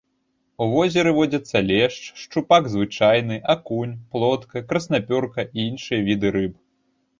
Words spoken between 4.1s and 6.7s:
плотка, краснапёрка і іншыя віды рыб.